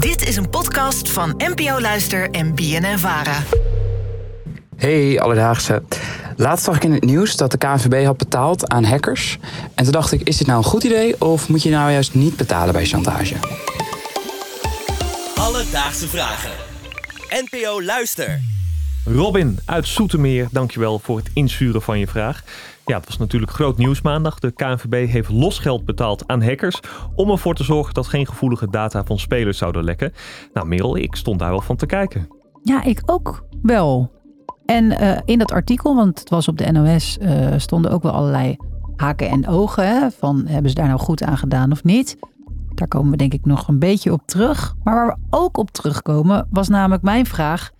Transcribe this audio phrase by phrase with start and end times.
[0.00, 3.42] Dit is een podcast van NPO Luister en BNN Vara.
[4.76, 5.82] Hey, alledaagse.
[6.36, 9.38] Laatst zag ik in het nieuws dat de KNVB had betaald aan hackers.
[9.74, 12.14] En toen dacht ik, is dit nou een goed idee of moet je nou juist
[12.14, 13.34] niet betalen bij chantage?
[15.34, 16.50] Alledaagse vragen.
[17.28, 18.49] NPO Luister.
[19.14, 22.42] Robin uit Soetermeer, dankjewel voor het insturen van je vraag.
[22.86, 24.38] Ja, het was natuurlijk groot nieuws maandag.
[24.38, 26.80] De KNVB heeft losgeld betaald aan hackers
[27.14, 30.12] om ervoor te zorgen dat geen gevoelige data van spelers zouden lekken.
[30.52, 32.28] Nou, Merel, ik stond daar wel van te kijken.
[32.62, 34.10] Ja, ik ook wel.
[34.66, 38.12] En eh, in dat artikel, want het was op de NOS, eh, stonden ook wel
[38.12, 38.56] allerlei
[38.96, 40.12] haken en ogen.
[40.18, 42.16] Van hebben ze daar nou goed aan gedaan of niet?
[42.74, 44.74] Daar komen we denk ik nog een beetje op terug.
[44.84, 47.70] Maar waar we ook op terugkomen, was namelijk mijn vraag: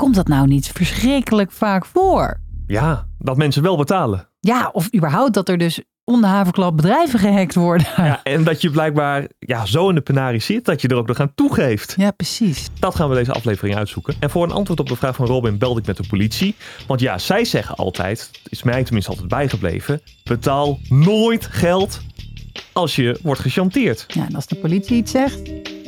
[0.00, 2.40] komt dat nou niet verschrikkelijk vaak voor?
[2.66, 4.28] Ja, dat mensen wel betalen.
[4.40, 7.86] Ja, of überhaupt dat er dus onder haverklap bedrijven gehackt worden.
[7.96, 11.06] Ja, en dat je blijkbaar ja, zo in de penarie zit dat je er ook
[11.06, 11.94] nog aan toegeeft.
[11.96, 12.68] Ja, precies.
[12.78, 14.14] Dat gaan we deze aflevering uitzoeken.
[14.18, 16.54] En voor een antwoord op de vraag van Robin belde ik met de politie.
[16.86, 22.00] Want ja, zij zeggen altijd, is mij tenminste altijd bijgebleven, betaal nooit geld
[22.72, 24.04] als je wordt gechanteerd.
[24.08, 25.40] Ja, en als de politie iets zegt,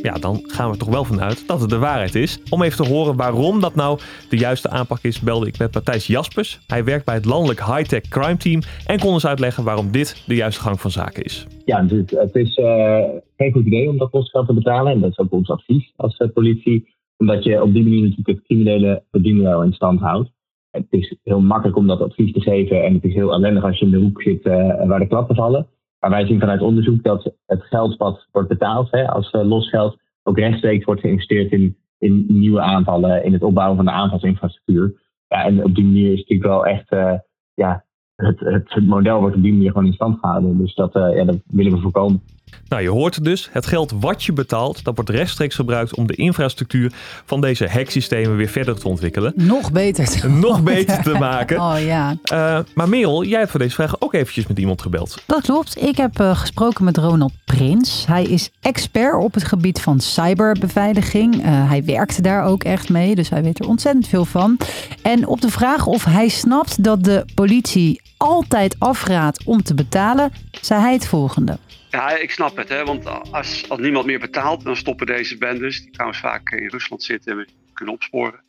[0.03, 2.41] Ja, dan gaan we er toch wel vanuit dat het de waarheid is.
[2.51, 6.07] Om even te horen waarom dat nou de juiste aanpak is, belde ik met Matthijs
[6.07, 6.61] Jaspers.
[6.67, 10.35] Hij werkt bij het landelijk high-tech crime team en kon ons uitleggen waarom dit de
[10.35, 11.47] juiste gang van zaken is.
[11.65, 13.05] Ja, het, het is eh,
[13.37, 14.93] geen goed idee om dat losgeld te betalen.
[14.93, 16.95] En dat is ook ons advies als eh, politie.
[17.17, 20.31] Omdat je op die manier natuurlijk het criminele verdienmodel in stand houdt.
[20.71, 22.85] Het is heel makkelijk om dat advies te geven.
[22.85, 25.37] En het is heel ellendig als je in de hoek zit eh, waar de klappen
[25.37, 25.67] vallen.
[26.03, 29.97] Maar wij zien vanuit onderzoek dat het geld wat wordt betaald hè, als eh, losgeld
[30.23, 35.01] ook rechtstreeks wordt geïnvesteerd in, in nieuwe aanvallen, in het opbouwen van de aanvalsinfrastructuur.
[35.29, 37.19] Ja, en op die manier is het natuurlijk wel echt, eh,
[37.55, 37.85] ja,
[38.17, 40.59] het, het, het model wordt op die manier gewoon in stand gehouden.
[40.59, 42.23] Dus dat, eh, ja, dat willen we voorkomen.
[42.69, 46.15] Nou, je hoort dus, het geld wat je betaalt, dat wordt rechtstreeks gebruikt om de
[46.15, 46.93] infrastructuur
[47.25, 49.33] van deze hacksystemen weer verder te ontwikkelen.
[49.37, 50.05] nog beter.
[50.05, 51.61] te Nog beter te maken.
[51.61, 52.17] Oh ja.
[52.25, 55.23] Eh, maar Merel, jij hebt voor deze vraag ook eventjes met iemand gebeld.
[55.27, 55.83] Dat klopt.
[55.83, 58.07] Ik heb eh, gesproken met Ronald Prins.
[58.07, 61.43] Hij is expert op het gebied van cyberbeveiliging.
[61.43, 64.57] Eh, hij werkte daar ook echt mee, dus hij weet er ontzettend veel van.
[65.03, 70.33] En op de vraag of hij snapt dat de politie altijd afraadt om te betalen,
[70.61, 71.59] zei hij het volgende.
[71.91, 72.85] Ja, ik snap het, hè?
[72.85, 77.03] want als, als niemand meer betaalt, dan stoppen deze bendes, die trouwens vaak in Rusland
[77.03, 78.45] zitten en we kunnen opsporen.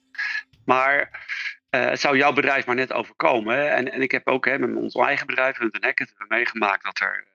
[0.66, 1.26] Maar
[1.70, 3.56] eh, het zou jouw bedrijf maar net overkomen.
[3.56, 3.66] Hè?
[3.66, 7.00] En, en ik heb ook hè, met ons eigen bedrijf, Hunt hebben we meegemaakt dat
[7.00, 7.28] er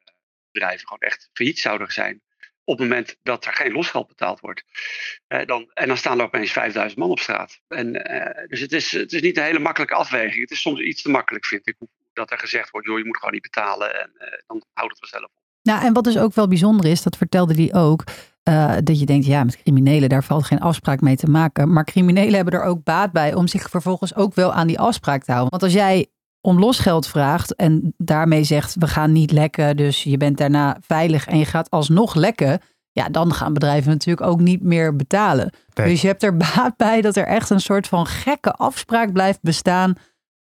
[0.53, 2.21] bedrijven gewoon echt failliet zouden zijn.
[2.65, 4.65] Op het moment dat er geen losgeld betaald wordt.
[5.27, 7.61] Eh, dan, en dan staan er opeens 5000 man op straat.
[7.69, 10.41] En, eh, dus het is, het is niet een hele makkelijke afweging.
[10.41, 11.77] Het is soms iets te makkelijk, vind ik.
[12.19, 14.01] Dat er gezegd wordt, joh, je moet gewoon niet betalen.
[14.03, 15.43] En eh, dan houdt het vanzelf op.
[15.63, 18.05] Nou, en wat dus ook wel bijzonder is, dat vertelde hij ook.
[18.43, 21.73] eh, dat je denkt, ja, met criminelen, daar valt geen afspraak mee te maken.
[21.73, 25.25] Maar criminelen hebben er ook baat bij om zich vervolgens ook wel aan die afspraak
[25.25, 25.51] te houden.
[25.51, 26.07] Want als jij
[26.41, 31.27] om losgeld vraagt en daarmee zegt, we gaan niet lekken, dus je bent daarna veilig
[31.27, 32.61] en je gaat alsnog lekken.
[32.93, 35.53] Ja, dan gaan bedrijven natuurlijk ook niet meer betalen.
[35.75, 35.89] Nee.
[35.89, 39.39] Dus je hebt er baat bij dat er echt een soort van gekke afspraak blijft
[39.43, 39.95] bestaan.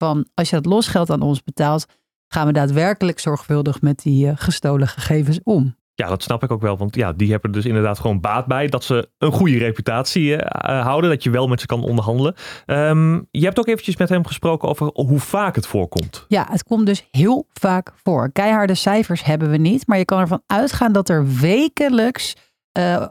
[0.03, 1.87] Van als je dat losgeld aan ons betaalt,
[2.29, 5.77] gaan we daadwerkelijk zorgvuldig met die eh, gestolen gegevens om.
[5.95, 6.77] Ja, dat snap ik ook wel.
[6.77, 10.37] Want ja, die hebben er dus inderdaad gewoon baat bij dat ze een goede reputatie
[10.37, 11.11] eh, eh, houden.
[11.11, 12.35] Dat je wel met ze kan onderhandelen.
[12.67, 16.25] Ehm, je hebt ook eventjes met hem gesproken over hoe vaak het voorkomt.
[16.29, 18.33] Ja, het komt dus heel vaak voor.
[18.33, 22.37] Keiharde cijfers hebben we niet, maar je kan ervan uitgaan dat er wekelijks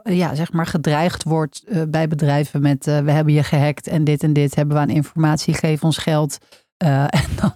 [0.02, 4.32] ja, zeg maar gedreigd wordt bij bedrijven met we hebben je gehackt en dit en
[4.32, 6.38] dit hebben we aan informatie, geef ons geld.
[6.82, 7.54] Eh, en dan,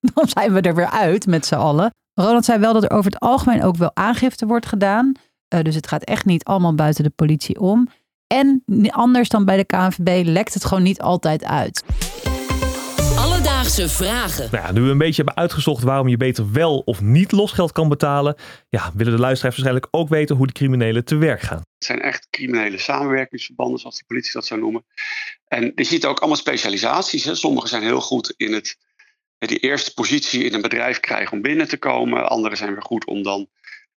[0.00, 1.90] dan zijn we er weer uit met z'n allen.
[2.14, 5.12] Ronald zei wel dat er over het algemeen ook wel aangifte wordt gedaan.
[5.48, 7.88] Eh, dus het gaat echt niet allemaal buiten de politie om.
[8.26, 11.84] En anders dan bij de KNVB lekt het gewoon niet altijd uit.
[13.38, 14.48] Alledaagse vragen.
[14.50, 17.72] Nou ja, nu we een beetje hebben uitgezocht waarom je beter wel of niet losgeld
[17.72, 18.36] kan betalen.
[18.68, 21.58] Ja, willen de luisteraars waarschijnlijk ook weten hoe de criminelen te werk gaan.
[21.58, 24.84] Het zijn echt criminele samenwerkingsverbanden, zoals de politie dat zou noemen.
[25.48, 27.24] En je ziet ook allemaal specialisaties.
[27.24, 27.34] Hè.
[27.34, 28.76] Sommigen zijn heel goed in het,
[29.38, 32.28] die eerste positie in een bedrijf krijgen om binnen te komen.
[32.28, 33.48] Anderen zijn weer goed om dan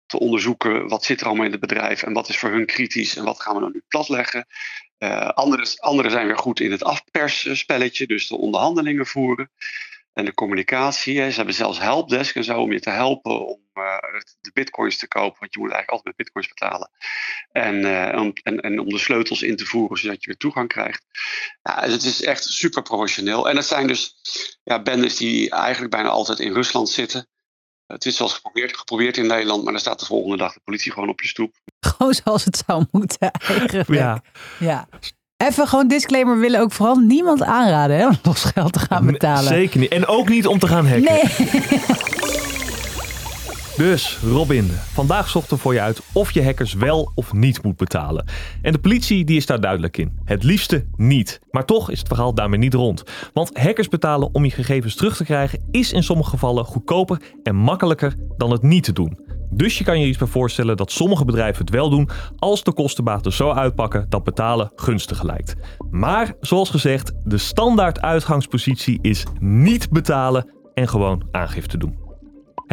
[0.05, 3.15] te onderzoeken wat zit er allemaal in het bedrijf en wat is voor hun kritisch
[3.15, 4.47] en wat gaan we dan nu platleggen.
[5.01, 9.51] Eh anderen, anderen zijn weer goed in het afpersspelletje, dus de onderhandelingen voeren
[10.13, 11.15] en de communicatie.
[11.15, 13.97] Ze hebben zelfs helpdesk en zo om je te helpen om eh,
[14.41, 16.89] de bitcoins te kopen, want je moet eigenlijk altijd met bitcoins betalen.
[17.51, 20.67] En, eh, om, en, en om de sleutels in te voeren zodat je weer toegang
[20.67, 21.05] krijgt.
[21.61, 23.49] Ja, het is echt super professioneel.
[23.49, 24.15] En het zijn dus
[24.63, 27.27] ja, bendes die eigenlijk bijna altijd in Rusland zitten.
[27.91, 30.61] Het is wel eens geprobeerd, geprobeerd in Nederland, maar dan staat de volgende dag de
[30.63, 31.55] politie gewoon op je stoep.
[31.79, 33.87] Gewoon zoals het zou moeten eigenlijk.
[33.87, 34.21] Ja.
[34.59, 34.87] ja.
[35.37, 39.43] Even gewoon disclaimer, we willen ook vooral niemand aanraden hè, om losgeld te gaan betalen.
[39.43, 39.91] Zeker niet.
[39.91, 41.03] En ook niet om te gaan hacken.
[41.03, 42.09] Nee.
[43.81, 47.77] Dus, Robin, vandaag zochten we voor je uit of je hackers wel of niet moet
[47.77, 48.25] betalen.
[48.61, 50.19] En de politie die is daar duidelijk in.
[50.25, 51.39] Het liefste niet.
[51.51, 53.03] Maar toch is het verhaal daarmee niet rond.
[53.33, 57.55] Want hackers betalen om je gegevens terug te krijgen is in sommige gevallen goedkoper en
[57.55, 59.19] makkelijker dan het niet te doen.
[59.49, 62.73] Dus je kan je iets bij voorstellen dat sommige bedrijven het wel doen als de
[62.73, 65.55] kostenbaten zo uitpakken dat betalen gunstiger lijkt.
[65.91, 72.10] Maar zoals gezegd, de standaard uitgangspositie is niet betalen en gewoon aangifte doen.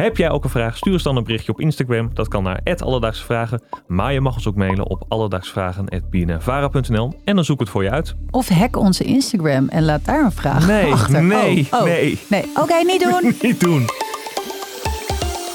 [0.01, 0.77] Heb jij ook een vraag?
[0.77, 2.09] Stuur ons dan een berichtje op Instagram.
[2.13, 3.61] Dat kan naar Alledaagse Vragen.
[3.87, 7.89] Maar je mag ons ook mailen op alledaagsvragen.bnnvara.nl en dan zoek ik het voor je
[7.89, 8.15] uit.
[8.31, 11.23] Of hack onze Instagram en laat daar een vraag Nee, achter.
[11.23, 11.85] nee, Oh, oh.
[11.85, 12.19] nee.
[12.29, 12.51] nee.
[12.55, 13.35] Oké, niet doen.
[13.41, 13.85] Niet doen.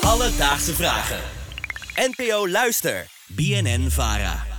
[0.00, 1.18] Alledaagse vragen.
[2.16, 3.06] NPO Luister.
[3.26, 4.53] BNN Vara.